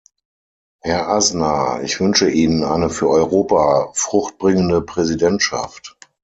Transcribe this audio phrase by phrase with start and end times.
[0.81, 5.95] Herr Aznar, ich wünsche Ihnen eine für Europa fruchtbringende Präsidentschaft.